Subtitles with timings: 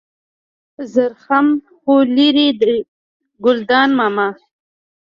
[0.93, 1.47] زرخم
[1.79, 2.75] خو لېرې دی
[3.43, 4.27] ګلداد ماما.